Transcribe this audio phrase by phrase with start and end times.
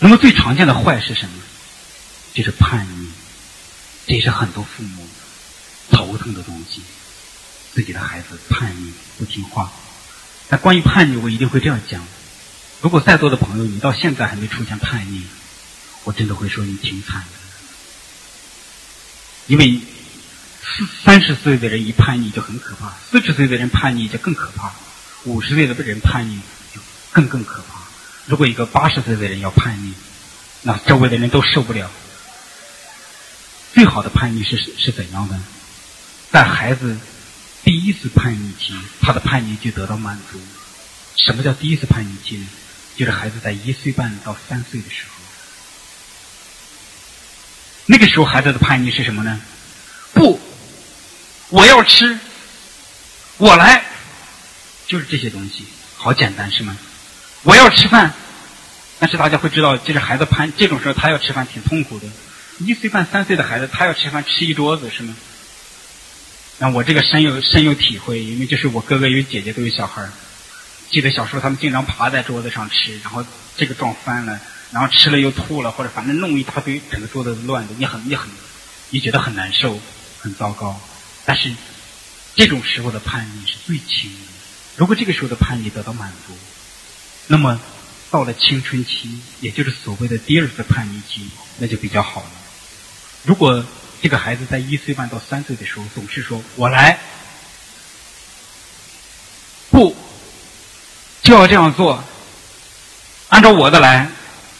[0.00, 1.34] 那么最常见的坏是什么？
[2.34, 3.08] 就是叛逆，
[4.06, 5.06] 这也是很多父母
[5.90, 6.80] 头疼的东西。
[7.72, 9.70] 自己的孩子叛逆不听话，
[10.48, 12.04] 那关于叛逆，我一定会这样讲：
[12.80, 15.22] 如果在座的朋友你到现在还没出现叛逆，
[16.02, 17.26] 我真的会说你挺惨的，
[19.46, 19.80] 因为
[20.62, 24.72] 四三十岁的人一叛逆就很可怕，四十岁的人叛逆就更可怕，
[25.24, 26.40] 五十岁的人叛逆
[26.74, 26.80] 就
[27.12, 27.79] 更更可怕。
[28.30, 29.92] 如果一个八十岁的人要叛逆，
[30.62, 31.90] 那周围的人都受不了。
[33.74, 35.38] 最好的叛逆是是怎样的？
[36.30, 36.96] 在孩子。
[37.62, 40.40] 第一次叛逆期，他的叛逆就得到满足。
[41.14, 42.48] 什么叫第一次叛逆期呢？
[42.96, 45.22] 就是孩子在一岁半到三岁的时候。
[47.84, 49.38] 那个时候孩子的叛逆是什么呢？
[50.14, 50.40] 不，
[51.50, 52.18] 我要吃，
[53.36, 53.84] 我来，
[54.86, 55.66] 就是这些东西，
[55.96, 56.74] 好简单是吗？
[57.42, 58.12] 我要吃饭，
[58.98, 62.06] 但是大家会知道，就是孩子叛这种时候，他要吃饭挺痛苦的。
[62.58, 65.14] 一岁半三岁的孩子，他要吃饭吃一桌子是吗？
[66.58, 70.06] 那我这个深有深有体会，因为就是我哥哥有姐姐都有小孩，
[70.90, 73.24] 记得小时候他们经常趴在桌子上吃，然后
[73.56, 74.38] 这个撞翻了，
[74.70, 78.28] 然后吃了又吐了，或者反正弄一大堆，整个桌子乱的，你很你很，
[78.90, 79.80] 你觉得很难受，
[80.20, 80.78] 很糟糕。
[81.24, 81.50] 但是
[82.34, 84.18] 这种时候的叛逆是最轻的。
[84.76, 86.36] 如果这个时候的叛逆得到满足，
[87.32, 87.60] 那么
[88.10, 89.08] 到了青春期，
[89.40, 92.30] 也就是所谓的第二次叛逆期，那就比较好了。
[93.22, 93.64] 如果
[94.02, 96.98] 这个孩子在一岁半到三岁的时候，总是说“我来”，
[99.70, 99.94] 不
[101.22, 102.02] 就要这样做，
[103.28, 104.08] 按照我的来。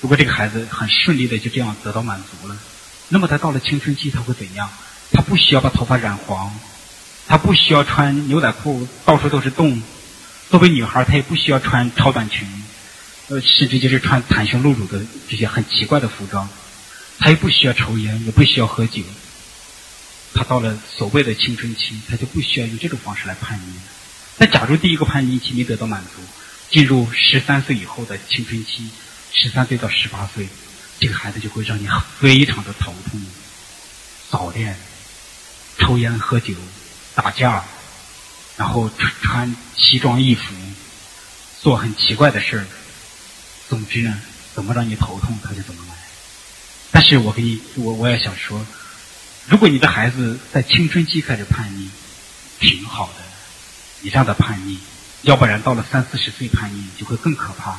[0.00, 2.56] 如果这个孩子很顺利的就这样得到满足了，
[3.08, 4.70] 那么他到了青春期他会怎样？
[5.10, 6.56] 他不需要把头发染黄，
[7.26, 9.82] 他不需要穿牛仔裤到处都是洞。
[10.50, 12.59] 作为女孩，她也不需要穿超短裙，
[13.30, 16.48] 呃，甚至就是穿袒胸露乳的这些很奇怪的服装。
[17.20, 19.02] 他又不需要抽烟，也不需要喝酒。
[20.34, 23.74] 他到了所谓的青春期，他就不需要用这种方式来叛逆。
[24.38, 26.22] 那假如第一个叛逆期没得到满足，
[26.70, 28.88] 进入十三岁以后的青春期，
[29.32, 30.48] 十三岁到十八岁，
[30.98, 31.86] 这个孩子就会让你
[32.18, 33.20] 非常的头痛。
[34.28, 34.76] 早恋、
[35.78, 36.54] 抽烟、喝酒、
[37.14, 37.64] 打架，
[38.56, 40.52] 然后穿穿西装衣服，
[41.62, 42.66] 做很奇怪的事儿。
[43.70, 44.20] 总之呢，
[44.52, 45.94] 怎么让你头痛，他就怎么来。
[46.90, 48.66] 但是我给你，我我也想说。
[49.46, 51.88] 如果你的孩子在青春期开始叛逆，
[52.58, 53.22] 挺好的，
[54.00, 54.78] 你让他叛逆，
[55.22, 57.78] 要不然到了三四十岁叛逆就会更可怕。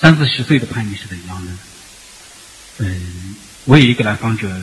[0.00, 1.52] 三四十岁的叛逆是怎样的？
[2.78, 4.60] 嗯，我有一个来访者，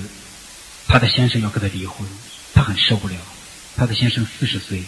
[0.88, 2.08] 他的先生要跟他离婚，
[2.54, 3.16] 他很受不了。
[3.76, 4.84] 他的先生四十岁，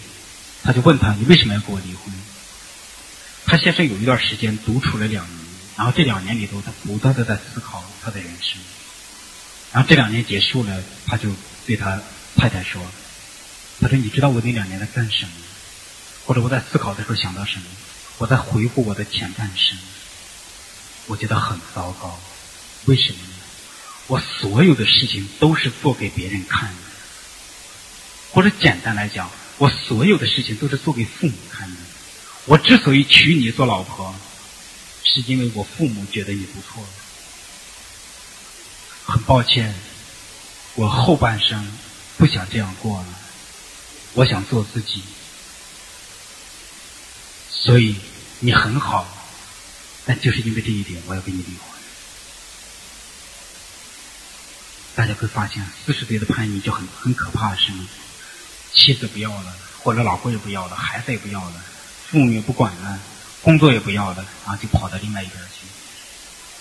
[0.62, 2.14] 他就问他：“你为什么要跟我离婚？”
[3.46, 5.38] 他先生有一段时间独处了两年，
[5.76, 8.60] 然后这两年里头，他不断的在思考他的人生。
[9.72, 11.30] 然后这两年结束了，他就
[11.66, 12.00] 对他
[12.36, 12.82] 太太说
[13.80, 15.32] ：“他说你知道我那两年在干什么？
[16.26, 17.66] 或者我在思考的时候想到什么？
[18.18, 19.78] 我在回顾我的前半生，
[21.06, 22.18] 我觉得很糟糕。
[22.86, 23.34] 为什么呢？
[24.08, 26.76] 我所有的事情都是做给别人看的，
[28.32, 31.76] 或者简单来讲，我所有的事情都是做给父母看的。
[32.46, 34.14] 我之所以娶你做老婆，
[35.04, 36.82] 是因为我父母觉得你不错。”
[39.08, 39.72] 很抱歉，
[40.74, 41.78] 我后半生
[42.16, 43.06] 不想这样过了，
[44.14, 45.02] 我想做自己，
[47.50, 47.96] 所以
[48.40, 49.06] 你很好，
[50.04, 51.78] 但就是因为这一点，我要跟你离婚。
[54.96, 57.86] 大家会发现，四十岁的叛逆就很很可怕，是吗？
[58.74, 61.64] 妻子不要了，或者老公也不要了，孩子也不要了，
[62.10, 62.98] 父母也不管了，
[63.42, 65.66] 工作也不要了，然后就跑到另外一边去。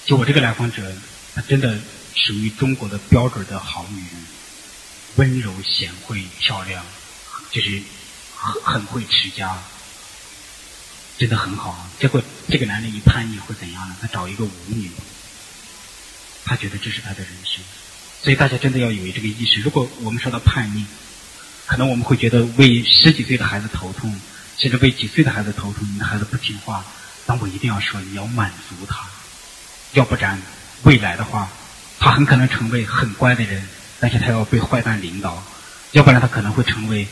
[0.06, 0.82] 就我这个来访者，
[1.34, 1.78] 他真的。
[2.18, 4.26] 属于中国的标准的好女人，
[5.18, 6.84] 温柔贤惠漂亮，
[7.52, 7.84] 就是
[8.34, 9.62] 很很会持家，
[11.18, 11.90] 真的很好啊。
[12.00, 13.98] 结果这个男人一叛逆会怎样呢？
[14.02, 14.90] 他找一个舞女，
[16.46, 17.62] 他觉得这是他的人生。
[18.24, 19.60] 所以大家真的要有这个意识。
[19.60, 20.86] 如果我们说到叛逆，
[21.66, 24.18] 可能我们会觉得为十几岁的孩子头痛，
[24.58, 25.88] 甚至为几岁的孩子头痛。
[25.94, 26.84] 你的孩子不听话，
[27.26, 29.06] 但我一定要说，你要满足他，
[29.94, 30.42] 要不然
[30.84, 31.50] 未来的话。
[31.98, 33.68] 他很可能成为很乖的人，
[34.02, 35.42] 但是他要被坏蛋领导，
[35.94, 37.08] 要不然他可能会成为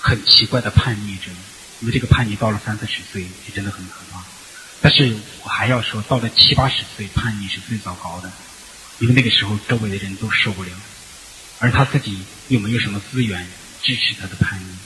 [0.00, 1.30] 很奇怪的叛逆者。
[1.80, 4.20] 因为这个叛逆到了三四十岁就真的很可怕。
[4.80, 8.30] 但是我还要说，到了七八十岁，叛逆是最糟糕的，
[8.98, 10.70] 因为那个时候周围的人都受不了，
[11.60, 13.46] 而他自己又没有什么资源
[13.82, 14.76] 支持他的叛逆。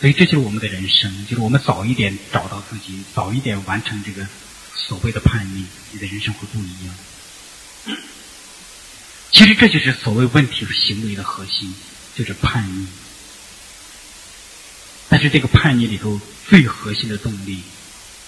[0.00, 4.26] 所以这就是我们的人生，就是我们早一点找到自己，早一点完成这个
[4.74, 6.94] 所谓的叛逆，你的人生会不一样。
[9.32, 11.74] 其实这就是所谓问题和行为的核心，
[12.14, 12.86] 就是叛逆。
[15.08, 17.62] 但是这个叛逆里头最核心的动力，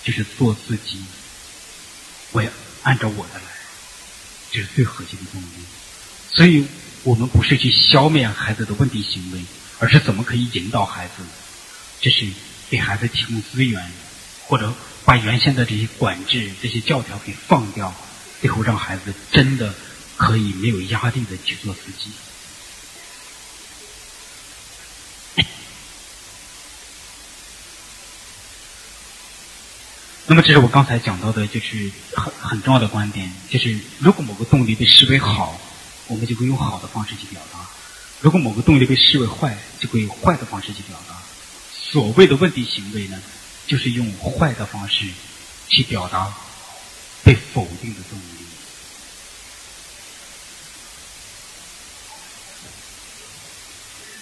[0.05, 1.05] 就是做自己，
[2.33, 2.51] 我要
[2.83, 3.43] 按照我的来，
[4.51, 5.47] 这是最核心的动力。
[6.33, 6.67] 所以
[7.03, 9.43] 我们不是去消灭孩子的问题行为，
[9.79, 11.15] 而是怎么可以引导孩子，
[12.01, 12.27] 这是
[12.71, 13.93] 给孩子提供资源，
[14.47, 14.73] 或者
[15.05, 17.95] 把原先的这些管制、这些教条给放掉，
[18.41, 19.75] 最后让孩子真的
[20.17, 22.11] 可以没有压力的去做自己。
[30.31, 35.59] 那么，这是我刚才讲到的，就是很很重要的观点，就是如果某个动力被视为好，
[36.07, 37.59] 我们就会用好的方式去表达；
[38.21, 41.08] 如果某个动力被视为坏，就会用坏的方式去表达。
[41.91, 43.21] 所谓的问题行为呢，
[43.67, 45.07] 就是用坏的方式
[45.69, 46.33] 去表达
[47.25, 48.23] 被否定的动力。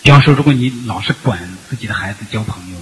[0.02, 2.78] 比方说，如果你老是管自己的孩子交朋友。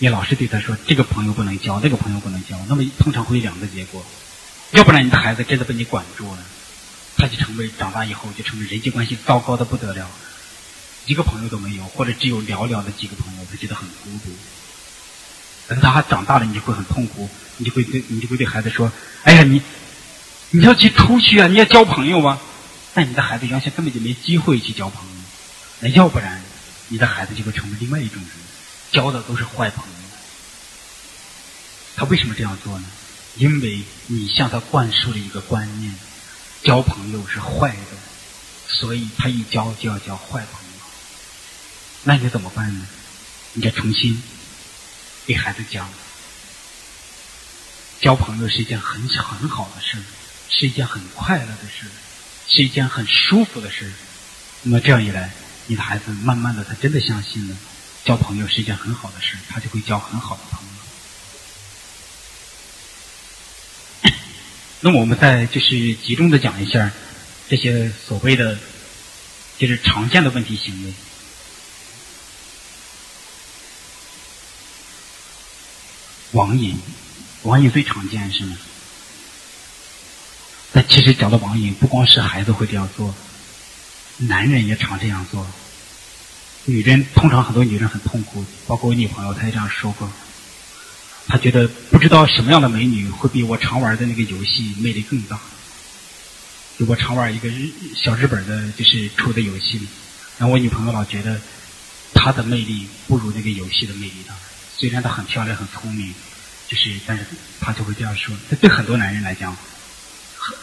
[0.00, 4.06] 你老是对他说这个朋友不能交，那个朋友不能交，那么通常会有两个结果，
[4.70, 6.38] 要不然你的孩子真的被你管住了，
[7.16, 10.08] 他就成为长大以后就成为人际关系糟糕的不得了，
[11.08, 14.30] 一个朋友都没有，或者只有寥寥的几个朋友，他觉得很孤独。
[15.66, 18.92] 等他长大了，你就会很痛苦，你就会对你就会对孩子说
[19.24, 19.60] ：“哎呀，你
[20.50, 22.38] 你要去出去啊，你要交朋友啊。”
[22.94, 25.14] 但你的孩子原先根本就没机会去交朋友，
[25.80, 26.42] 那要不然
[26.88, 28.30] 你的孩子就会成为另外一种人。
[28.92, 29.92] 交的都是坏朋友，
[31.96, 32.84] 他为什么这样做呢？
[33.36, 35.94] 因为你向他灌输了一个观念：
[36.64, 37.96] 交朋友是坏的，
[38.66, 40.57] 所以他一交就要交坏朋友。
[42.08, 42.86] 那你怎么办呢？
[43.52, 44.22] 你再重新
[45.26, 45.86] 给孩子讲，
[48.00, 49.98] 交朋友是一件很很好的事，
[50.48, 51.84] 是一件很快乐的事，
[52.48, 53.92] 是一件很舒服的事。
[54.62, 55.34] 那么这样一来，
[55.66, 57.56] 你的孩子慢慢的，他真的相信了。
[58.06, 60.60] 交朋友是一件很好的事，他就会交很好的朋
[64.02, 64.12] 友。
[64.80, 66.90] 那么我们再就是集中的讲一下
[67.50, 68.58] 这些所谓的
[69.58, 70.94] 就是常见的问题行为。
[76.32, 76.76] 网瘾，
[77.42, 78.56] 网瘾最常见是吗？
[80.72, 83.14] 但其实讲到网瘾，不光是孩子会这样做，
[84.18, 85.46] 男人也常这样做。
[86.66, 90.10] 女人通常很多女人很痛苦，包括我女朋友，她也这样说过。
[91.26, 95.40] 她觉得不知道什么样的美女会比我常玩的那个游戏魅力更大。
[96.78, 99.80] 就我常玩一个日小日本的，就是出的游戏，
[100.36, 101.40] 然后我女朋友老觉得
[102.12, 104.34] 她的魅力不如那个游戏的魅力大。
[104.78, 106.14] 虽然她很漂亮很聪明，
[106.68, 107.24] 就是但是
[107.60, 108.34] 她就会这样说。
[108.48, 109.56] 这对很多男人来讲，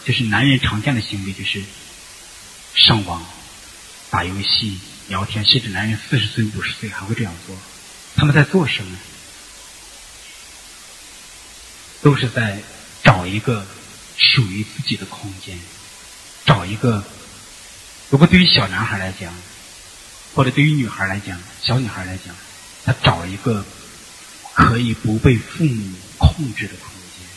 [0.06, 1.64] 就是男人常见的行为就是
[2.74, 3.26] 上网、
[4.10, 4.80] 打游戏。
[5.08, 7.56] 聊天，甚至男人四十岁、五十岁还会这样做。
[8.16, 8.98] 他们在做什么？
[12.02, 12.58] 都是在
[13.04, 13.64] 找一个
[14.18, 15.60] 属于自己的空间，
[16.44, 17.04] 找一个。
[18.10, 19.32] 如果对于小男孩来讲，
[20.34, 22.36] 或者对于女孩来讲，小女孩来讲，
[22.84, 23.64] 他找一个
[24.56, 27.28] 可以不被父母控制的空间，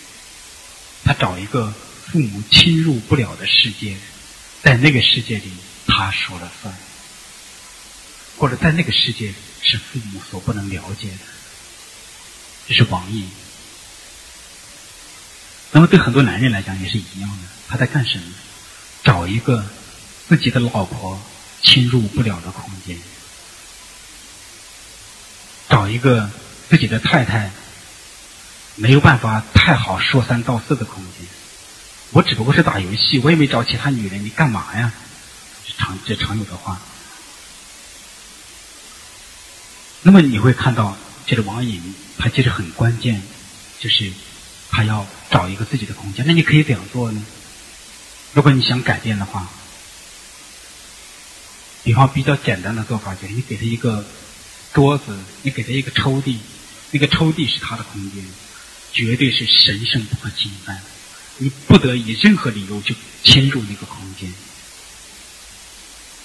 [1.05, 1.75] 他找一个
[2.07, 3.97] 父母侵入不了的世界，
[4.63, 5.53] 在那个世界里，
[5.87, 6.75] 他说了算。
[8.39, 11.19] 或者在那个世界里是父母所不能了解的，
[12.69, 13.29] 这是王毅。
[15.73, 18.33] 那么对很多男人来讲也是一样的，他在干什么？
[19.03, 19.65] 找一个
[20.29, 21.21] 自己的老婆
[21.63, 22.97] 侵入不了的空间，
[25.69, 26.31] 找一个
[26.69, 27.51] 自己的太太
[28.77, 31.27] 没有办法太好说三道四的空间。
[32.11, 34.93] 我只不过是打游戏，我也没找其他女人，你干嘛呀？
[35.77, 36.81] 常这常有的话。
[40.03, 40.97] 那么你会看到，
[41.27, 43.23] 这个网瘾，它其实很关键，
[43.79, 44.11] 就是
[44.71, 46.25] 他要找一个自己的空间。
[46.27, 47.23] 那你可以怎样做呢？
[48.33, 49.49] 如果你想改变的话，
[51.83, 54.05] 比方比较简单的做法，就是你给他一个
[54.73, 56.37] 桌子，你给他一个抽屉，
[56.91, 58.25] 那个抽屉是他的空间，
[58.93, 60.83] 绝对是神圣不可侵犯的，
[61.39, 64.33] 你不得以任何理由去侵入那个空间。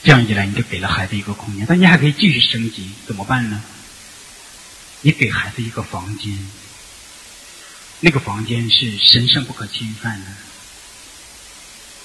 [0.04, 3.64] 这样一来，你就给了孩子一个空间，但你还可以继续升级，怎么办呢？
[5.02, 6.38] 你给孩子一个房间，
[8.00, 10.28] 那个房间是神圣不可侵犯的。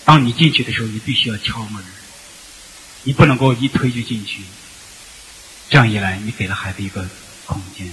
[0.05, 1.85] 当你进去的时候，你必须要敲门，
[3.03, 4.43] 你不能够一推就进去。
[5.71, 7.09] 这样一来，你给了孩子一个
[7.47, 7.93] 空间。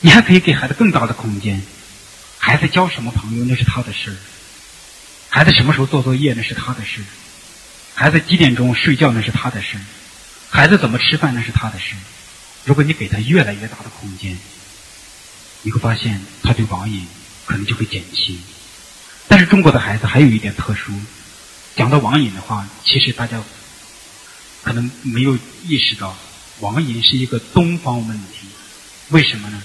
[0.00, 1.62] 你还可以给孩子更大的空间。
[2.38, 4.16] 孩子交什么朋友那是他的事
[5.28, 7.02] 孩子什么时候做作业那是他的事
[7.94, 9.76] 孩子几点钟睡觉那是他的事
[10.48, 11.94] 孩子怎么吃饭那是他的事
[12.64, 14.36] 如果你给他越来越大的空间，
[15.62, 17.06] 你会发现他对网瘾
[17.46, 18.38] 可能就会减轻。
[19.28, 20.92] 但是中国的孩子还有一点特殊，
[21.76, 23.42] 讲到网瘾的话，其实大家
[24.62, 26.16] 可能没有意识到，
[26.60, 28.48] 网瘾是一个东方问题。
[29.10, 29.62] 为什么呢？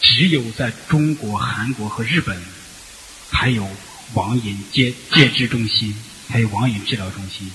[0.00, 2.40] 只有在中国、韩国和日本，
[3.30, 3.68] 才有
[4.14, 5.96] 网瘾戒戒治中心，
[6.28, 7.50] 还有网瘾治疗中心。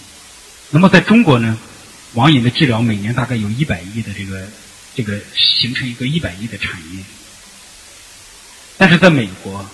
[0.69, 1.57] 那么在中国呢，
[2.13, 4.48] 网瘾的治疗每年大概有一百亿的这个
[4.95, 7.03] 这个形成一个一百亿的产业。
[8.77, 9.69] 但是在美国，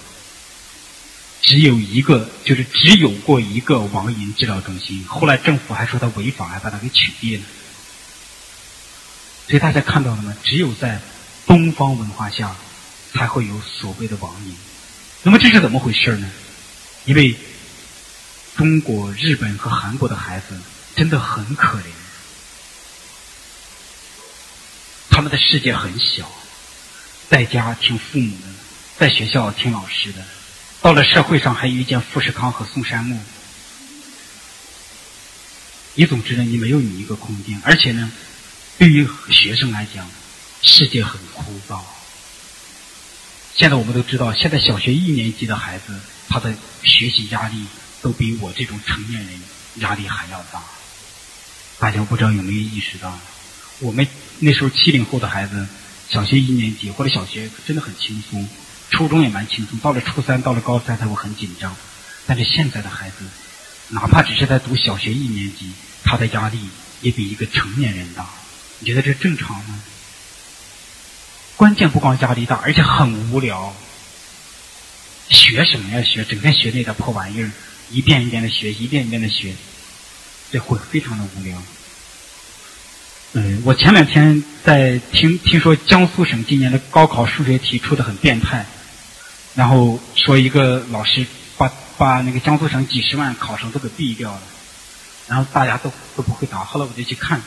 [1.42, 5.06] 只有一个，就是只有过一个网瘾治疗中心。
[5.08, 7.44] 后来政府还说它违法，还把它给取缔了。
[9.48, 10.36] 所以大家看到了吗？
[10.44, 11.00] 只有在
[11.48, 12.56] 东方文化下，
[13.14, 14.56] 才会有所谓的网瘾。
[15.24, 16.30] 那么这是怎么回事呢？
[17.06, 17.36] 因为
[18.58, 20.60] 中国、日本和韩国的孩子
[20.96, 21.84] 真的很可怜，
[25.10, 26.30] 他们的世界很小，
[27.30, 28.48] 在家听父母的，
[29.00, 30.26] 在学校听老师的，
[30.82, 33.20] 到了社会上还遇见富士康和松山木。
[35.96, 38.12] 你总之呢，你没有你一个空间，而且呢，
[38.78, 40.06] 对于学生来讲。
[40.62, 41.80] 世界很枯燥。
[43.56, 46.00] 现在我们都知道，现在小学一年级的孩子，
[46.30, 47.66] 他的学习压力
[48.02, 49.40] 都比我这种成年人
[49.78, 50.62] 压力还要大。
[51.80, 53.18] 大家不知道有没有意识到，
[53.80, 54.08] 我们
[54.40, 55.68] 那时候七零后的孩子，
[56.10, 58.48] 小学一年级或者小学真的很轻松，
[58.90, 61.76] 初中也蛮轻松，到了初三，到了高三他会很紧张。
[62.26, 63.26] 但是现在的孩子，
[63.90, 65.72] 哪怕只是在读小学一年级，
[66.04, 66.60] 他的压力
[67.02, 68.28] 也比一个成年人大。
[68.80, 69.80] 你觉得这正常吗？
[71.58, 73.74] 关键不光压力大，而且很无聊。
[75.28, 76.04] 学什么呀？
[76.04, 77.52] 学整天学那点破玩意儿，
[77.90, 79.56] 一遍一遍的学，一遍一遍的学，
[80.52, 81.62] 这会非常的无聊。
[83.34, 88.66] 嗯，我前两天在听听说江苏省今年的高考数学题出的很变态，
[89.56, 91.26] 然后说一个老师
[91.58, 94.42] 把把那个江苏省几十万考生都给毙掉了，
[95.28, 96.64] 然后大家都都不会答。
[96.64, 97.42] 后来我就去看。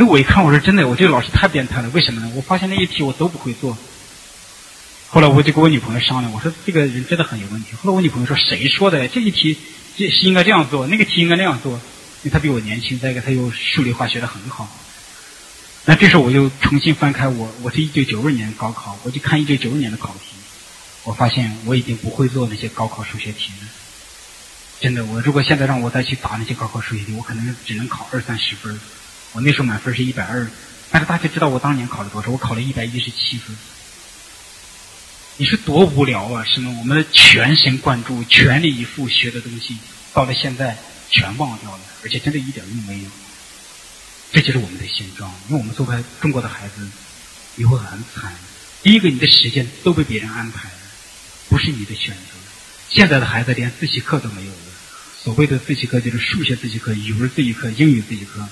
[0.00, 1.88] 那，我一看，我说真的，我这个老师太变态了。
[1.90, 2.30] 为什么呢？
[2.36, 3.76] 我发现那一题我都不会做。
[5.08, 7.72] 后来我就跟我女朋友商量，我说这个人真的很有问题。
[7.82, 9.08] 后来我女朋友说：“谁说的？
[9.08, 9.58] 这一题
[9.96, 11.72] 这是应该这样做，那个题应该那样做。”
[12.22, 14.68] 因为他比我年轻，再一个他又数理化学的很好。
[15.84, 20.36] 那这时候我就重新翻开我，我是一九九二年高考，我就看一九九二年的考题，
[21.02, 23.68] 我发现我已经不会做那些高考数学题了。
[24.80, 28.78] 真的，我如果现在让我再去答那些高考数学题，我可能只能考二三十分。
[29.32, 30.48] 我那时候满分是一百二，
[30.90, 32.30] 但是大家知道我当年考了多少？
[32.30, 33.56] 我考了一百一十七分。
[35.36, 36.44] 你说多无聊啊！
[36.44, 36.74] 是吗？
[36.80, 39.76] 我们全神贯注、全力以赴学的东西，
[40.12, 40.76] 到了现在
[41.10, 43.10] 全忘掉了，而且真的一点用没有。
[44.32, 45.32] 这就是我们的现状。
[45.48, 46.88] 因为我们作为中国的孩子，
[47.56, 48.34] 以后很惨。
[48.82, 50.74] 第一个，你的时间都被别人安排了，
[51.48, 52.34] 不是你的选择。
[52.88, 54.58] 现在的孩子连自习课都没有了。
[55.22, 58.48] 所谓的自习课就是数学自习课、语文自习课、英语自习课。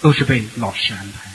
[0.00, 1.30] 都是被老师安排，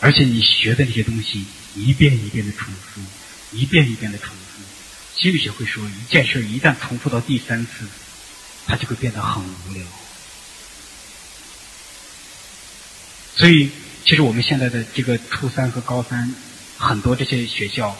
[0.00, 1.44] 而且你学的那些东西
[1.74, 3.00] 一遍一遍的重复，
[3.52, 4.62] 一遍一遍的重复。
[5.16, 7.86] 心理学会说，一件事一旦重复到第三次，
[8.66, 9.84] 它就会变得很无聊。
[13.36, 13.70] 所以，
[14.04, 16.34] 其实我们现在的这个初三和高三，
[16.76, 17.96] 很多这些学校，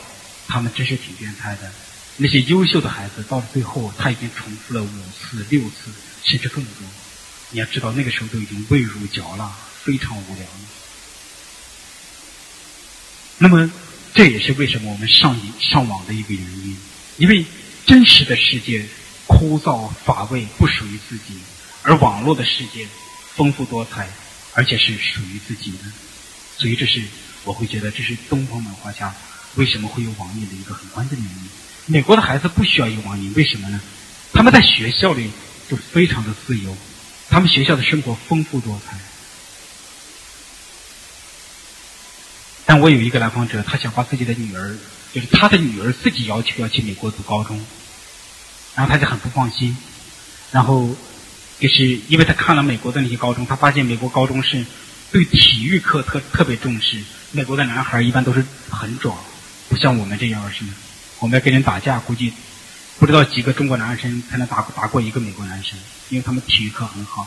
[0.46, 1.70] 他们真是挺变态的。
[2.16, 5.92] 那些优秀的孩子到了最后，他已经重复了五次、六次，
[6.24, 6.72] 甚至更多。
[7.50, 9.50] 你要知道，那个时候都已经味如嚼蜡，
[9.82, 10.44] 非常无聊。
[13.38, 13.70] 那么，
[14.14, 16.76] 这也是为什么我们上瘾上网的一个原因。
[17.16, 17.44] 因为
[17.86, 18.86] 真实的世界
[19.26, 21.34] 枯燥乏味，不属于自己；
[21.82, 22.86] 而网络的世界
[23.34, 24.08] 丰富多彩，
[24.54, 25.78] 而且是属于自己的。
[26.58, 27.02] 所以，这是
[27.44, 29.14] 我会觉得，这是东方文化下
[29.54, 31.48] 为什么会有网瘾的一个很关键的原因。
[31.86, 33.80] 美国的孩子不需要有网瘾，为什么呢？
[34.34, 35.30] 他们在学校里
[35.70, 36.76] 就非常的自由。
[37.30, 38.96] 他们学校的生活丰富多彩，
[42.64, 44.76] 但我有一个来访者，他想把自己的女儿，
[45.12, 47.64] 就是他的女儿自己要求要去美国读高中，
[48.74, 49.76] 然后他就很不放心，
[50.52, 50.96] 然后
[51.60, 54.64] 就是因为他看了美国的那些高中，他发现美国高中是
[55.12, 59.16] 对体育课特特别重视，美国的男孩一般都是很壮，
[59.68, 60.64] 不像我们这样是，
[61.18, 62.32] 我们要跟人打架，估计。
[62.98, 65.78] 不知道几个中国男生才能打打过一个美国男生，
[66.10, 67.26] 因为他们体育课很好。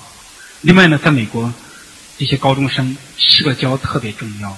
[0.61, 1.53] 另外呢，在美国，
[2.17, 4.57] 这些高中生社交特别重要。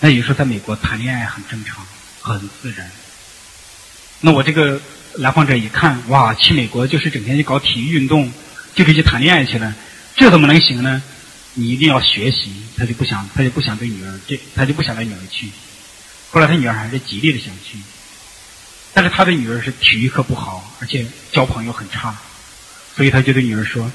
[0.00, 1.86] 那有时候在美国谈恋爱很正常，
[2.20, 2.90] 很自然。
[4.20, 4.80] 那我这个
[5.14, 8.32] 来访者一看，哇，去美国就是整天去搞体育运动，
[8.74, 9.74] 就是去谈恋爱去了，
[10.16, 11.02] 这怎么能行呢？
[11.54, 15.48] 你一定要学习，他就不想，他就不想对女儿，这他就不想带女儿去。
[16.30, 17.78] 后来他女儿还是极力的想去，
[18.92, 22.16] 但是他的女儿是体育课不好，而且交朋友很差，
[22.96, 23.90] 所以他就对女儿说：“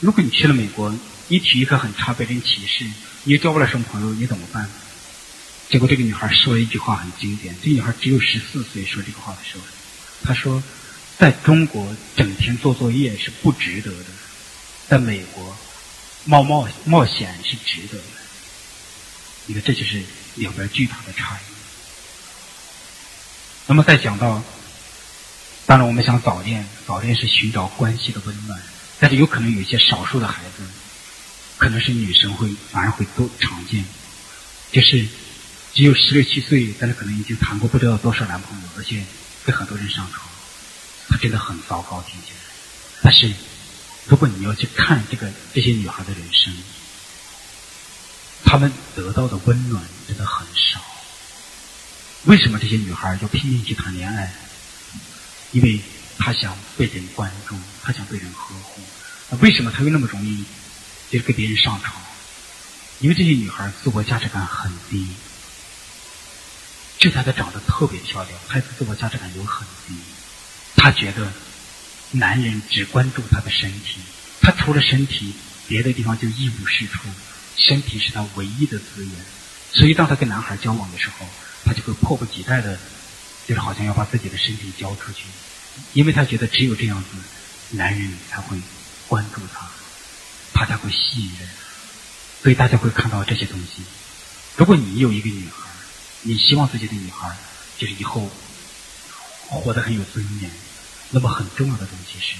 [0.00, 0.94] 如果你去了美国，
[1.26, 2.84] 你体育课很差，被人歧视，
[3.24, 4.68] 你又交不了什么朋友，你怎么办？”
[5.68, 7.54] 结果这个女孩说了一句话很经典。
[7.62, 9.64] 这女孩只有十四岁，说这个话的时候，
[10.22, 10.62] 她说
[11.18, 14.06] ：“在中国整天做作业是不值得的，
[14.88, 15.56] 在美国
[16.24, 18.04] 冒冒冒险是值得的。”
[19.46, 20.02] 你看，这就是
[20.36, 21.40] 两边巨大的差异。
[23.66, 24.42] 那么再讲到，
[25.68, 28.58] 当然我们想早恋，早恋是寻找关系的温暖，
[28.98, 30.64] 但是有可能有一些少数的孩子，
[31.58, 33.84] 可能是女生会反而会多常见，
[34.72, 35.06] 就是。
[35.74, 39.04] 只有十六七岁，但是可能已经谈过不知道多少男朋友，而且
[39.44, 40.26] 跟很多人上床，
[41.08, 42.38] 他真的很糟糕，听起来。
[43.02, 43.30] 但是，
[44.06, 46.52] 如果你要去看这个这些女孩的人生，
[48.44, 50.80] 她们得到的温暖真的很少。
[52.24, 54.32] 为什么这些女孩要拼命去谈恋爱？
[55.52, 55.80] 因为
[56.18, 58.82] 她想被人关注，她想被人呵护。
[59.30, 60.44] 那为什么她又那么容易
[61.10, 62.02] 就跟别人上床？
[63.00, 65.06] 因为这些女孩自我价值感很低。
[66.98, 69.94] 就她长得特别漂亮，她的自我价值感又很低。
[70.76, 71.32] 她觉得
[72.10, 74.00] 男人只关注她的身体，
[74.40, 75.34] 她除了身体，
[75.68, 77.08] 别的地方就一无是处。
[77.56, 79.12] 身体是她唯一的资源，
[79.72, 81.26] 所以当她跟男孩交往的时候，
[81.64, 82.78] 她就会迫不及待的，
[83.48, 85.24] 就是好像要把自己的身体交出去，
[85.94, 87.08] 因为她觉得只有这样子，
[87.70, 88.58] 男人才会
[89.08, 89.66] 关注她，
[90.52, 91.48] 她才会吸引人。
[92.42, 93.82] 所以大家会看到这些东西。
[94.56, 95.70] 如果你有一个女孩，
[96.22, 97.34] 你希望自己的女孩
[97.78, 98.30] 就是以后
[99.46, 100.50] 活得很有尊严，
[101.10, 102.34] 那么很重要的东西是，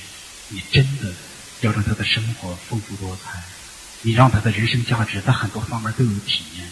[0.49, 1.15] 你真的
[1.63, 3.43] 要让她的生活丰富多彩，
[4.03, 6.71] 你让她的人生价值在很多方面都有体验。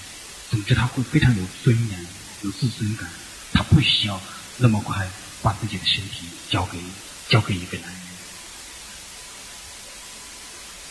[0.51, 2.07] 总之，她会非常有尊严、
[2.43, 3.09] 有自尊感，
[3.53, 4.21] 她不需要
[4.59, 5.09] 那么快
[5.42, 6.79] 把自己的身体交给
[7.29, 8.01] 交给一个男人。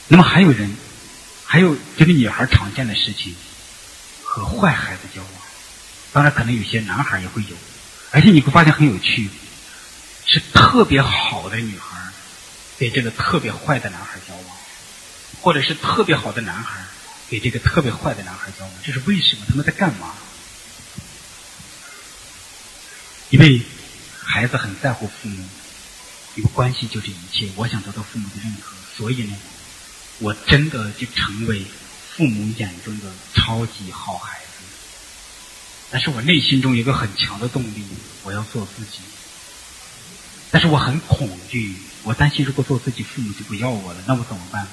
[0.07, 0.75] 那么还有人，
[1.45, 3.35] 还有这个女孩常见的事情，
[4.23, 5.31] 和坏孩子交往。
[6.13, 7.57] 当然，可能有些男孩也会有，
[8.11, 9.29] 而且你会发现很有趣，
[10.25, 11.97] 是特别好的女孩
[12.77, 14.57] 给这个特别坏的男孩交往，
[15.41, 16.85] 或者是特别好的男孩
[17.29, 19.45] 给这个特别坏的男孩交往，这是为什么？
[19.49, 20.13] 他们在干嘛？
[23.29, 23.61] 因为
[24.23, 25.43] 孩子很在乎父母，
[26.35, 27.49] 因为关系就是一切。
[27.55, 29.35] 我想得到父母的认可，所以呢，
[30.19, 31.65] 我真的就成为
[32.15, 34.45] 父母眼中的超级好孩子。
[35.91, 37.83] 但是我内心中有个很强的动力，
[38.23, 38.99] 我要做自己。
[40.51, 44.67] 但是我很恐惧，我担心如果做自己，父母就不要我了，那我怎么办？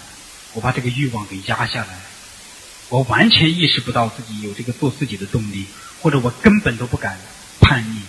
[0.53, 2.01] 我把这个欲望给压下来，
[2.91, 5.65] 我完全意识不到自己有这个做自己的动力，
[6.03, 7.19] 或者我根本都不敢
[7.59, 8.03] 叛逆，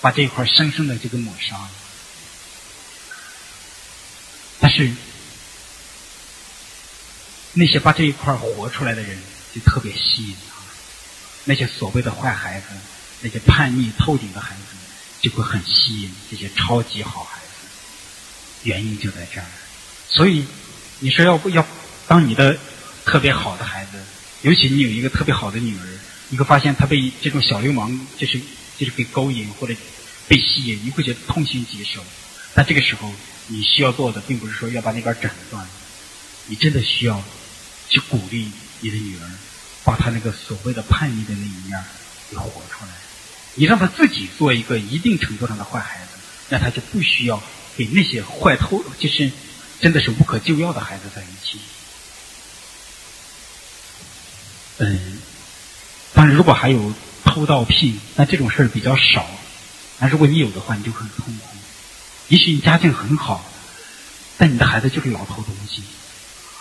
[0.00, 1.70] 把这一块深深的这个抹杀了。
[4.60, 4.92] 但是
[7.52, 9.18] 那些把这一块活出来的人，
[9.54, 10.56] 就特别吸引他。
[11.44, 12.66] 那些所谓的坏孩子，
[13.20, 14.62] 那些叛逆透顶的孩子，
[15.20, 17.46] 就会很吸引这些超级好孩子。
[18.64, 19.46] 原因就在这儿。
[20.10, 20.44] 所以
[20.98, 21.66] 你说要不要
[22.06, 22.58] 当你的
[23.04, 23.92] 特别好的孩子，
[24.42, 28.40] 尤其你有一个特别好的女儿，你会发现她被这种小流氓就是
[28.78, 29.74] 就是被勾引或者
[30.28, 32.02] 被吸引，你会觉得痛心疾首。
[32.54, 33.12] 但这个时候
[33.48, 35.68] 你需要做的，并不是说要把那根斩断，
[36.46, 37.22] 你真的需要
[37.88, 39.30] 去鼓励你的女儿。
[39.84, 41.82] 把她那个所谓的叛逆的那一面
[42.30, 42.90] 给活出来，
[43.54, 46.10] 你让他自己做一个一定程度上的坏孩子，
[46.50, 47.42] 那他就不需要
[47.74, 49.32] 给那些坏透，就是
[49.80, 51.58] 真的是无可救药的孩子在一起。
[54.76, 55.18] 嗯，
[56.12, 56.92] 当然，如果还有
[57.28, 59.26] 偷盗癖，那这种事儿比较少。
[59.98, 61.56] 那如果你有的话，你就很痛苦。
[62.28, 63.44] 也许你家境很好，
[64.36, 65.82] 但你的孩子就是老偷东西，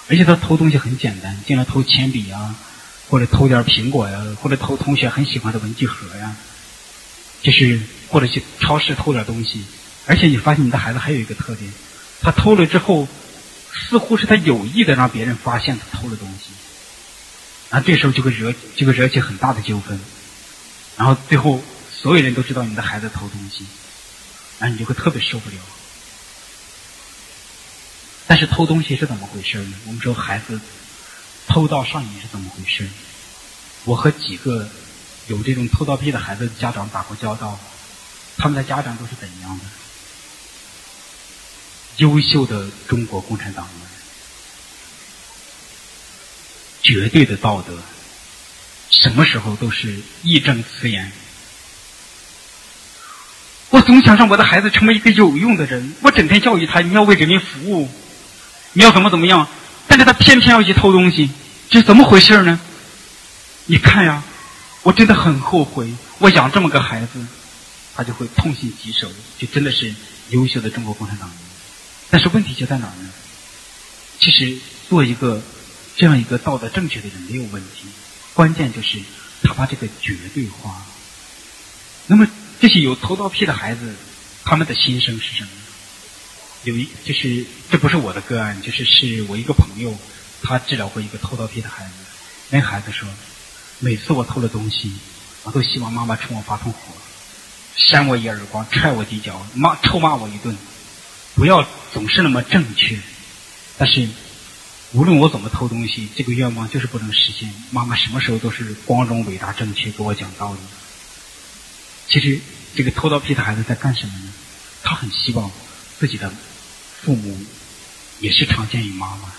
[0.10, 2.56] 而且他偷东西很简单，经常偷铅笔啊。
[3.10, 6.36] 或者偷点苹果呀，或者偷同学很喜欢的文具盒呀，
[7.42, 9.64] 就是或者去超市偷点东西。
[10.08, 11.72] 而且你发现你的孩子还有一个特点，
[12.22, 13.08] 他偷了之后，
[13.72, 16.50] 似乎是他有意的让别人发现他偷了东西，
[17.70, 19.98] 那这时候就会惹就会惹起很大的纠纷，
[20.98, 23.66] 然后最后所有人都知道你的孩子偷东西，
[24.60, 25.56] 然后你就会特别受不了。
[28.28, 29.74] 但是偷东西是怎么回事呢？
[29.86, 30.60] 我们说孩子。
[31.50, 32.90] 偷盗上瘾是怎么回事？
[33.86, 34.68] 我和几个
[35.28, 37.58] 有这种偷盗癖的孩子的家长打过交道，
[38.36, 39.64] 他们的家长都是怎样的？
[41.96, 43.88] 优秀的中国共产党员，
[46.84, 47.82] 绝对的道德，
[48.90, 51.12] 什么时候都是义正辞严。
[53.70, 57.90] 我总想让我的孩子成为一个有用的人，我整天教育他你要为人民服务，
[58.74, 59.48] 你要怎么怎么样，
[59.88, 61.30] 但是他偏偏要去偷东西，
[61.70, 62.60] 这怎么回事呢？
[63.66, 64.24] 你看呀，
[64.84, 67.28] 我真的很后悔，我养这么个孩子，
[67.94, 69.94] 他就会痛心疾首，就真的是
[70.30, 71.38] 优秀的中国共产党员。
[72.10, 73.10] 但是问题就在哪儿呢？
[74.20, 75.44] 其实做一个
[75.98, 77.88] 这样一个道德正确的人没有问题，
[78.38, 79.00] 关键就是
[79.42, 80.86] 他把这个绝对化。
[82.06, 82.28] 那么
[82.62, 83.96] 这些有偷盗癖的孩子，
[84.46, 85.50] 他们的心声是什么？
[86.64, 89.98] 有一就是这不是我的个案，就是是我一个朋友，
[90.44, 91.94] 他治疗过一个偷盗癖的孩子。
[92.52, 93.10] 那孩子说。
[93.80, 94.92] 每次我偷了东西，
[95.44, 96.80] 我都希望妈妈冲我发通火，
[97.76, 100.58] 扇我一耳光，踹我几脚，骂臭骂我一顿，
[101.36, 103.00] 不要总是那么正确。
[103.78, 104.10] 但是
[104.94, 107.54] 无论我怎么偷东西，这个愿望就是不能实现。
[107.72, 110.60] 妈妈什么时候都是光荣、伟大、正确，给我讲道理。
[112.08, 112.40] 其实
[112.76, 114.34] 这个偷盗癖的孩子在干什么呢？
[114.84, 115.52] 他很希望
[116.00, 116.32] 自己的
[117.02, 117.38] 父母
[118.22, 119.30] 也是常见于妈妈，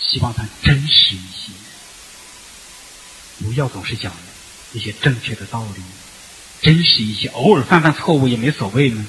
[0.00, 1.52] 希望他真实一些。
[3.44, 4.10] 不要总是讲
[4.72, 5.82] 一些正确的道理，
[6.62, 9.04] 真实一些，偶尔犯犯错误也没所谓呢，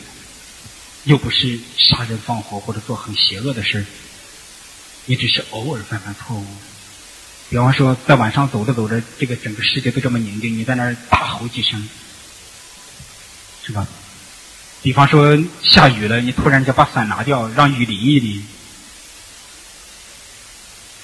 [1.06, 3.86] 又不是杀人放火或者做很邪恶的事儿
[5.06, 6.46] 你只是偶尔犯犯错误。
[7.50, 11.88] 比方说，在晚上走着走着，这个整个世界都这么宁静，你在那儿大吼几声，
[13.66, 13.88] 是吧？
[14.82, 18.46] 比方说下雨了，你突然就把伞拿掉，让雨淋一淋。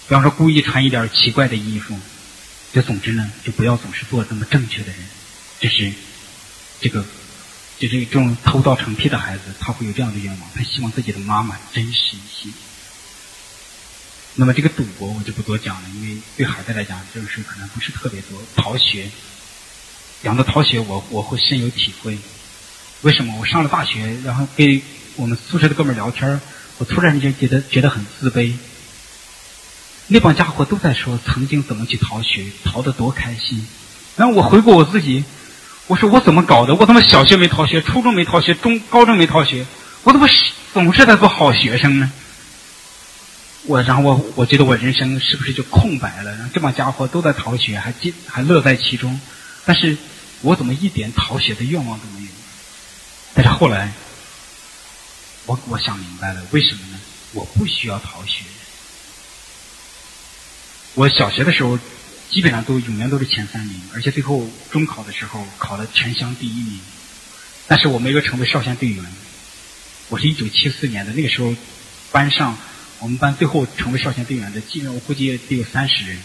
[0.07, 1.97] 比方说，故意穿一点奇怪的衣服。
[2.71, 4.97] 就总之呢，就不要总是做这么正确的人。
[5.59, 5.91] 这是
[6.79, 7.03] 这个，
[7.79, 12.49] 就是这种偷盗成癖的孩子，他会有这样的愿望，他希望自己的妈妈真实一些。
[14.35, 18.41] 那么这个赌博我就不多讲了，因为对孩子来讲，这种事可能不是特别多。
[18.55, 19.09] 逃学，
[20.23, 22.17] 讲到逃学，我我会深有体会。
[23.01, 23.35] 为什么？
[23.39, 24.81] 我上了大学，然后跟
[25.15, 26.39] 我们宿舍的哥们聊天
[26.77, 28.53] 我突然间觉得觉得很自卑。
[30.07, 33.67] 那帮家伙都在说曾经怎么去逃学，逃得多开心。
[34.15, 35.23] 然后我回顾我自己，
[35.87, 36.75] 我说我怎么搞的？
[36.75, 39.65] 我怎么小学没逃学，初中没逃学，中高中没逃学？
[40.03, 40.27] 我怎么
[40.73, 42.11] 总是在做好学生呢？
[43.65, 46.31] 我然后我我觉得我人生是不是就空白了？
[46.35, 49.19] 然后这帮家伙都在逃学，还进还乐在其中，
[49.65, 49.97] 但是
[50.41, 52.27] 我怎么一点逃学的愿望都没有？
[53.35, 53.91] 但是后来，
[55.45, 56.99] 我我想明白了，为什么呢？
[57.33, 58.43] 我不需要逃学。
[60.95, 61.77] 我小学的时候，
[62.31, 66.79] 基本上都永远都是前三名，而且最后中考的时候考了全乡第一名。
[67.67, 69.05] 但是我没有成为少先队员。
[70.07, 71.53] 我是一九七四年的，那个时候
[72.11, 72.57] 班上
[72.99, 76.17] 我们班最后成为少先队员的，基本我估计得有三十人。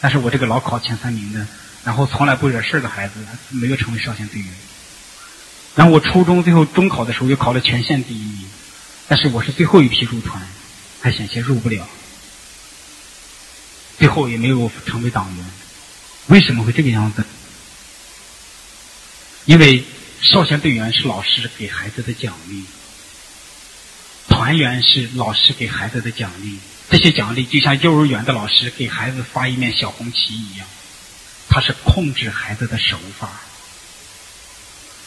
[0.00, 1.46] 但是我这个老考前三名的，
[1.84, 3.14] 然后从来不惹事的孩子，
[3.50, 4.48] 没有成为少先队员。
[5.74, 8.46] 然后我初中最后中考的时候又考了全县第一名，
[9.08, 10.42] 但是我是最后一批入团，
[11.00, 11.86] 还险些入不了。
[13.98, 15.44] 最后也没有成为党员，
[16.26, 17.24] 为什么会这个样子？
[19.44, 19.84] 因为
[20.20, 22.64] 少先队员是老师给孩子的奖励，
[24.42, 26.58] 团员是老师给孩子的奖励。
[26.90, 30.66] 这些奖励就像幼儿园的老师给孩子发一面小红旗一样，
[31.48, 33.30] 他是控制孩子的手法。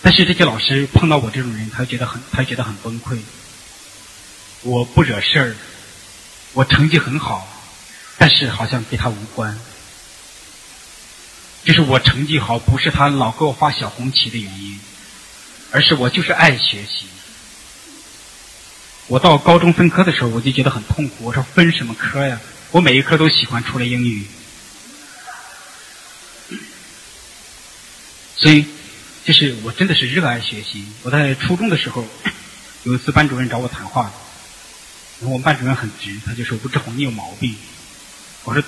[0.02, 3.20] 但是这些老师碰到我这种人，他觉得很，他觉得很崩溃。
[4.62, 5.56] 我不惹事儿，
[6.54, 7.46] 我成绩很好。
[8.18, 9.60] 但是好像跟他无关，
[11.66, 14.80] 就是我成绩好，不是他老给我发小红旗的原因，
[15.72, 17.08] 而是我就是爱学习。
[19.08, 21.26] 我到高中分科的时候，我就觉得很痛苦。
[21.26, 22.40] 我说分什么科呀？
[22.72, 24.26] 我每一科都喜欢，除了英语。
[28.36, 28.66] 所以，
[29.24, 30.86] 就是我真的是热爱学习。
[31.04, 32.06] 我在初中的时候，
[32.84, 34.12] 有一次班主任找我谈话，
[35.20, 37.56] 然后我们班主任很直，他就说：“吴志宏，你有毛病。”
[38.44, 38.64] 我说，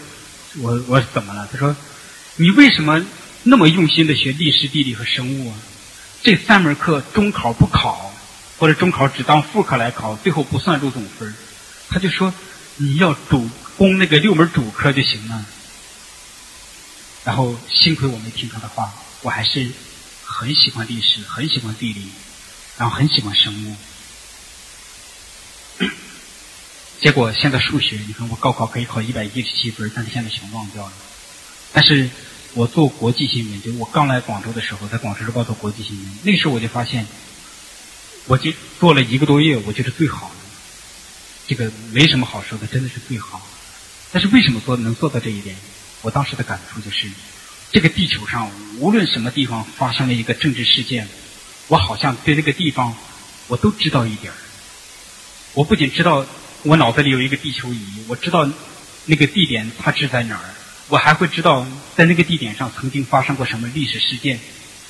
[0.59, 1.49] 我我怎么了？
[1.51, 1.75] 他说，
[2.35, 3.03] 你为什么
[3.43, 5.57] 那么用心的学历史、地理和生物啊？
[6.23, 8.13] 这三门课中考不考，
[8.57, 11.33] 或者中考只当副科来考，最后不算入总分。
[11.89, 12.33] 他就说，
[12.77, 15.45] 你要主攻那个六门主科就行了。
[17.23, 19.69] 然后幸亏我没听他的话，我还是
[20.23, 22.07] 很喜欢历史，很喜欢地理，
[22.77, 23.75] 然后很喜欢生物。
[26.99, 30.91] 结果现在数学，你看我高考可以考一百一十七分，但是现在全忘掉了。
[31.73, 32.09] 但是
[32.53, 37.05] 我做国际新闻，就我刚来广州的时候，在广州日报做国际新闻，那时候我就发现，
[38.27, 40.35] 我就做了一个多月，我觉得最好的，
[41.47, 43.41] 这个没什么好说的，真的是最好。
[44.11, 45.55] 但是为什么做能做到这一点？
[46.01, 47.09] 我当时的感触就是，
[47.71, 51.07] 这个地球上无论什么地方发生了一个政治事件，
[51.67, 52.95] 我好像对那个地方
[53.47, 54.35] 我都知道一点儿。
[55.53, 56.25] 我不仅知道
[56.63, 58.47] 我脑子里有一个地球仪，我知道
[59.05, 60.43] 那个地点它是在哪儿。
[60.89, 64.39] 我还会知道在那个地点上曾经发生过什么历史事件，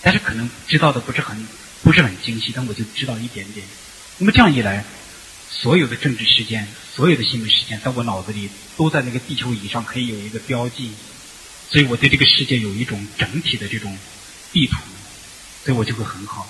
[0.02, 1.48] 但是可能知道的不是很
[1.84, 3.66] 不是很精细，但我就知道一点点。
[4.18, 4.84] 那么这样一来，
[5.50, 10.92] 所有的政治事件、所有的新闻事件，在我脑子里都在那个地球仪上可以有一个标记，
[11.70, 13.98] 所以我对这个世界有一种整体的这种
[14.52, 14.78] 地图，
[15.64, 16.48] 所以我就会很好。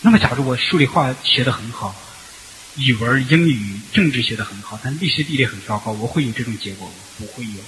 [0.00, 1.94] 那么，假如我数理化学的很好，
[2.76, 6.94] 语文、英语、政治学的很好，但历史地理很糟糕，我会有这种结果吗？
[7.18, 7.60] 不会有。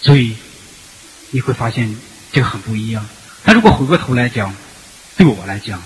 [0.00, 0.34] 所以
[1.30, 1.94] 你会发现
[2.32, 3.06] 这个很不一样。
[3.44, 4.56] 但如果回过头来讲，
[5.20, 5.82] 对我来讲，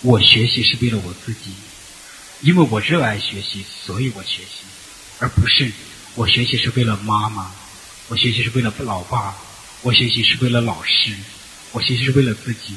[0.00, 1.52] 我学习是为了我自己，
[2.40, 4.64] 因为我热爱学习，所以我学习，
[5.18, 5.70] 而不是
[6.14, 7.50] 我学习是为了妈妈，
[8.08, 9.36] 我学习是为了老爸，
[9.82, 11.14] 我学习是为了老师，
[11.72, 12.74] 我学习是为了自己。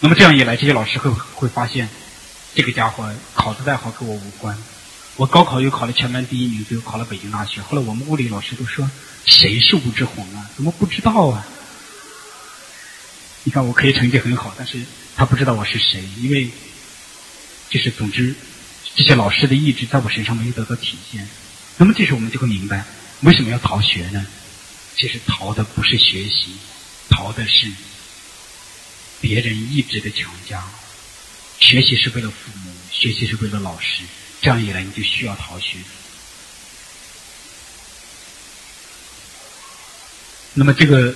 [0.00, 1.88] 那么这样一来，这些老师会会发现，
[2.54, 4.54] 这个家伙考得再好跟我无关。
[5.16, 7.62] 我高考又考了全班第一名，最后考了北京大学。
[7.62, 8.90] 后来我们物理老师都说。
[9.24, 10.50] 谁是吴志宏啊？
[10.54, 11.46] 怎么不知道啊？
[13.44, 14.80] 你看我可以成绩很好，但是
[15.16, 16.50] 他不知道我是谁，因为
[17.68, 18.34] 就是总之
[18.94, 21.28] 这些老师的意志在我身上没有得到体现。
[21.76, 22.84] 那么这时候我们就会明白
[23.22, 24.26] 为什么要逃学呢？
[24.94, 26.56] 其实逃的不是学习，
[27.08, 27.66] 逃的是
[29.20, 30.62] 别人意志的强加。
[31.58, 34.02] 学习是为了父母，学习是为了老师，
[34.40, 35.78] 这样一来你就需要逃学。
[40.54, 41.14] 那么这个，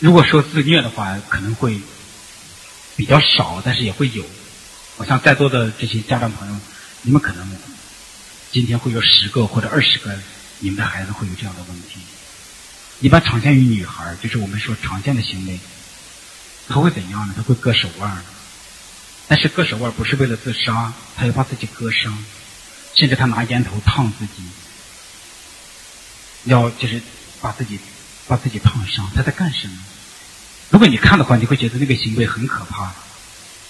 [0.00, 1.80] 如果说自虐的话，可能会
[2.94, 4.24] 比较少，但是也会有。
[4.96, 6.56] 我像在座的这些家长朋友，
[7.02, 7.56] 你们可能
[8.52, 10.16] 今天会有十个或者二十个，
[10.60, 11.98] 你们的孩子会有这样的问题。
[13.00, 15.58] 一般常见于女孩，就是我们说常见的行为，
[16.68, 17.34] 他会怎样呢？
[17.36, 18.22] 他会割手腕，
[19.26, 22.24] 但是割手腕不是为了自杀，他要把自己割伤，
[22.94, 24.44] 甚至他拿烟头烫自己，
[26.44, 27.02] 要就是
[27.40, 27.80] 把自己。
[28.28, 29.76] 把自己烫伤，他在干什么？
[30.70, 32.92] 如果你看的话，你会觉得那个行为很可怕，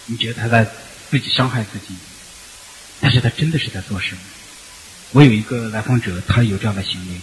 [0.06, 0.68] 你觉得他在
[1.10, 1.94] 自己伤害自己，
[3.00, 4.20] 但是他真的是在做什么？
[5.12, 7.20] 我有一个来访者，他有这样的行为，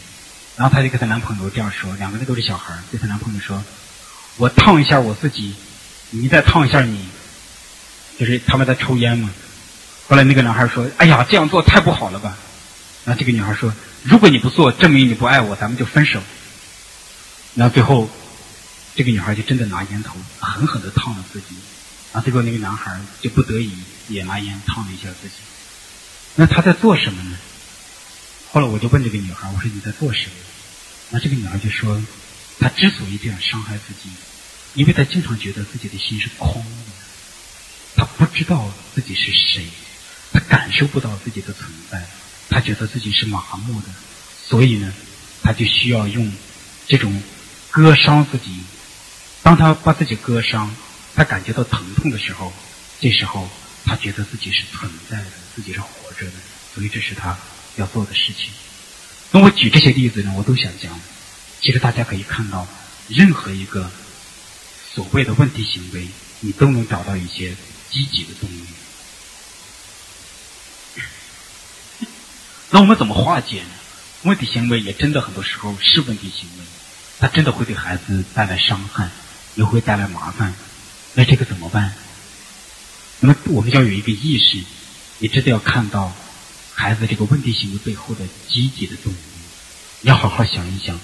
[0.56, 3.64] 然后她就跟她男朋友这样说，两个人都是小孩对她男朋友说
[4.38, 5.54] ：“我烫一下我自己，
[6.10, 7.06] 你再烫一下你。”
[8.18, 9.30] 就是他们在抽烟嘛。
[10.08, 12.38] 后来那个男孩说：“哎呀，这样做太不好了吧？”
[13.04, 16.24] 然后这个女孩说：“如果你不做，证明你不爱我，咱们就分手。”
[17.56, 18.10] 然后最后，
[18.96, 21.56] 这个女孩就真的拿烟头狠狠的烫了自己，
[22.12, 23.72] 然后最后那个男孩就不得已
[24.10, 25.36] 也拿烟烫了一下自己。
[26.36, 27.38] 那他在做什么呢？
[28.52, 30.36] 后来我就问这个女孩，我说你在做什么？
[31.12, 32.02] 那这个女孩就说，
[32.60, 34.10] 她之所以这样伤害自己，
[34.74, 36.92] 因为她经常觉得自己的心是空的，
[37.96, 39.66] 她不知道自己是谁，
[40.34, 42.06] 她感受不到自己的存在，
[42.50, 43.88] 她觉得自己是麻木的，
[44.46, 44.92] 所以呢，
[45.42, 46.30] 她就需要用
[46.86, 47.24] 这种。
[47.76, 48.64] 割伤自己，
[49.44, 50.74] 当他把自己割伤，
[51.14, 52.54] 他感觉到疼痛的时候，
[53.02, 53.50] 这时候
[53.84, 56.32] 他觉得自己是存在的，自己是活着的，
[56.74, 57.38] 所以这是他
[57.76, 58.50] 要做的事情。
[59.32, 60.98] 那我举这些例子呢，我都想讲，
[61.60, 62.66] 其实大家可以看到，
[63.10, 63.92] 任何一个
[64.94, 66.08] 所谓的问题行为，
[66.40, 67.54] 你都能找到一些
[67.92, 68.64] 积极的动力。
[72.70, 73.70] 那我们怎么化解呢？
[74.22, 76.64] 问题行为也真的很多时候是问题行为。
[77.20, 79.10] 他真的会对孩子带来伤害，
[79.56, 80.54] 也会带来麻烦。
[81.14, 81.94] 那这个怎么办？
[83.22, 84.62] 那么我们要有一个意识，
[85.20, 86.14] 你真的要看到
[86.74, 89.18] 孩子这个问题行为背后的积极的动力。
[90.02, 91.00] 要好好想一想，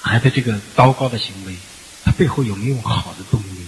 [0.00, 1.56] 孩子这个糟糕的行为，
[2.04, 3.66] 他背后有没有好的动力？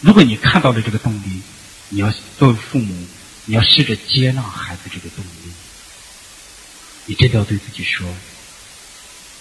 [0.00, 1.42] 如果你看到了这个动力，
[1.90, 3.06] 你要作为父母，
[3.44, 5.52] 你要试着接纳孩子这个动力。
[7.04, 8.06] 你真的要对自己说：“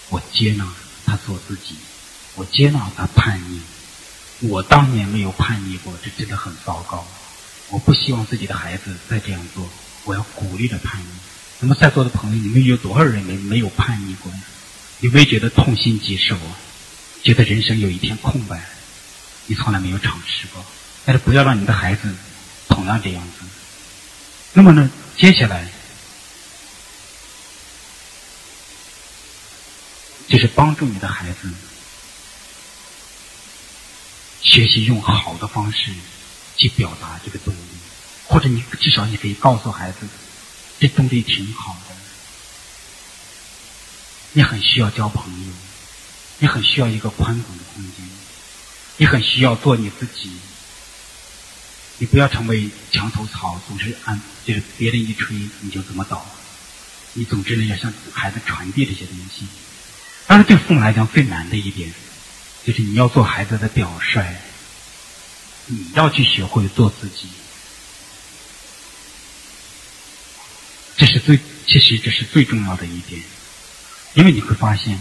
[0.10, 0.68] 我接纳。”
[1.06, 1.76] 他做自己，
[2.36, 3.62] 我接纳他叛逆。
[4.50, 7.06] 我当年没有叛逆过，这真的很糟糕。
[7.70, 9.70] 我不希望自己的孩子再这样做。
[10.04, 11.08] 我要鼓励他叛逆。
[11.60, 14.32] 那么在座的朋友，你们有多少人没没有叛逆过？
[15.00, 16.38] 有没有觉得痛心疾首？
[17.24, 18.62] 觉得人生有一片空白？
[19.48, 20.66] 你从来没有尝试过。
[21.06, 22.14] 但是不要让你的孩子
[22.68, 23.46] 同样这样子。
[24.54, 25.72] 那么呢，接下来。
[30.28, 31.50] 就是帮助你的孩子
[34.42, 35.92] 学习用好的方式
[36.58, 37.58] 去表达这个动力，
[38.26, 40.08] 或者你至少你可以告诉孩子，
[40.80, 41.96] 这动力挺好的。
[44.34, 45.52] 你很需要交朋友，
[46.40, 48.10] 你很需要一个宽广的空间，
[48.98, 50.32] 你很需要做你自己。
[52.00, 56.26] 你不要成为墙头草，总是按就是别人一吹你就怎么倒。
[57.14, 59.46] 你总之呢要向孩子传递这些东西。
[60.28, 61.94] 但是对父母来讲最难的一点，
[62.66, 64.24] 就是你要做孩子的表率，
[65.68, 67.28] 你要去学会做自己。
[70.96, 73.22] 这是最，其实这是最重要的一点。
[74.14, 75.00] 因为你会发现，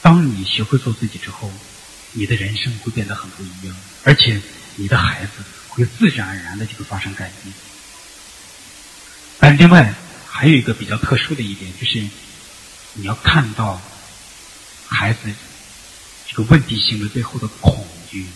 [0.00, 1.52] 当你学会做自己之后，
[2.12, 4.40] 你的人生会变得很不一样，而且
[4.76, 5.32] 你的孩子
[5.68, 7.52] 会自然而然的就会发生改变。
[9.40, 9.92] 但另外
[10.26, 11.98] 还有一个比较特殊的一点，就是
[12.94, 13.82] 你要看到
[14.94, 15.18] 孩子
[16.28, 18.26] 这个问题行为背后的恐惧。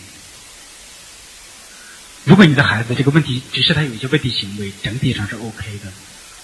[2.25, 5.91] 如果你的孩子这个问题只是他有一些问题行为，整体上是 OK 的，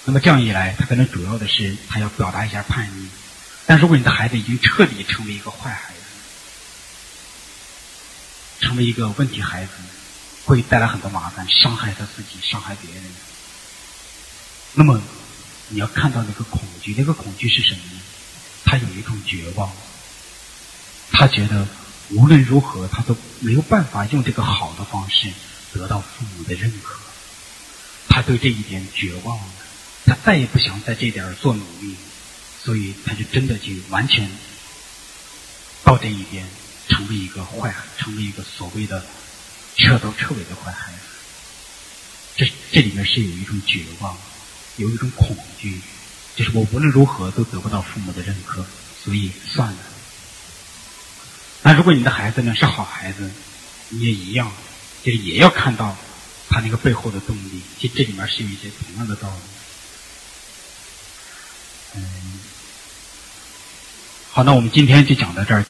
[0.05, 3.09] 那么这样一来，他可能主要的是他要表达一下叛逆。
[3.67, 5.99] 但如果你的孩子已经彻底成为一个坏孩子，
[8.65, 9.71] 成为一个问题孩子，
[10.45, 13.03] 会带来很多麻烦，伤害他自己，伤害别人。
[14.73, 15.01] 那么，
[15.69, 17.99] 你要看到那个恐惧，那个恐惧是什么呢？
[18.63, 19.71] 他有一种绝望，
[21.17, 21.65] 他觉得
[22.11, 25.31] 无论如何他都没有办法用这个好的方式
[25.73, 26.99] 得到父母的认可，
[28.09, 29.43] 他对这一点绝望了，
[30.05, 31.95] 他再也不想在这点做努力。
[32.65, 34.27] 所以他就真的就完全
[35.83, 36.43] 到这一边，
[36.89, 39.05] 成为一个坏，成为一个所谓的
[39.77, 40.97] 彻头彻尾的坏孩子。
[42.35, 44.17] 这这里面是有一种绝望，
[44.77, 45.79] 有一种恐惧，
[46.35, 48.65] 就是我无论如何都得不到父母的认可，
[49.03, 49.77] 所以算了。
[51.65, 53.27] 那如果你的孩子呢是好孩子，
[53.89, 54.51] 你也一样，
[55.03, 55.97] 就是也要看到
[56.47, 57.59] 他那个背后的动力。
[57.79, 59.35] 其实这里面是有一些同样的道理。
[61.95, 62.03] 嗯。
[64.31, 65.63] 好，那我们今天就讲到这儿。